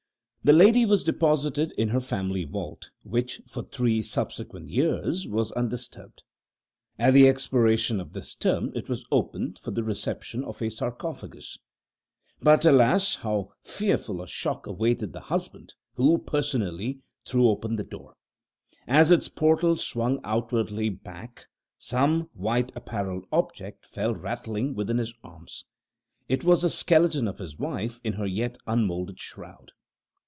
The 0.43 0.53
lady 0.53 0.87
was 0.87 1.03
deposited 1.03 1.71
in 1.73 1.89
her 1.89 1.99
family 1.99 2.45
vault, 2.45 2.89
which, 3.03 3.41
for 3.47 3.61
three 3.61 4.01
subsequent 4.01 4.69
years, 4.71 5.27
was 5.27 5.51
undisturbed. 5.51 6.23
At 6.97 7.13
the 7.13 7.27
expiration 7.27 7.99
of 7.99 8.13
this 8.13 8.33
term 8.33 8.71
it 8.73 8.89
was 8.89 9.05
opened 9.11 9.59
for 9.59 9.69
the 9.69 9.83
reception 9.83 10.43
of 10.43 10.59
a 10.63 10.69
sarcophagus; 10.71 11.59
but, 12.41 12.65
alas! 12.65 13.17
how 13.17 13.51
fearful 13.61 14.19
a 14.19 14.27
shock 14.27 14.65
awaited 14.65 15.13
the 15.13 15.19
husband, 15.19 15.75
who, 15.93 16.17
personally, 16.17 17.01
threw 17.23 17.47
open 17.47 17.75
the 17.75 17.83
door! 17.83 18.15
As 18.87 19.11
its 19.11 19.27
portals 19.29 19.85
swung 19.85 20.19
outwardly 20.23 20.89
back, 20.89 21.45
some 21.77 22.29
white 22.33 22.71
apparelled 22.75 23.27
object 23.31 23.85
fell 23.85 24.15
rattling 24.15 24.73
within 24.73 24.97
his 24.97 25.13
arms. 25.23 25.65
It 26.27 26.43
was 26.43 26.63
the 26.63 26.71
skeleton 26.71 27.27
of 27.27 27.37
his 27.37 27.59
wife 27.59 28.01
in 28.03 28.13
her 28.13 28.25
yet 28.25 28.57
unmoulded 28.65 29.19
shroud. 29.19 29.73